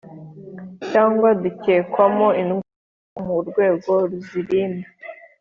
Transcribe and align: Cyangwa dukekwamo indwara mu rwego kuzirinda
Cyangwa 0.89 1.29
dukekwamo 1.43 2.27
indwara 2.41 3.21
mu 3.25 3.35
rwego 3.47 3.91
kuzirinda 4.09 4.87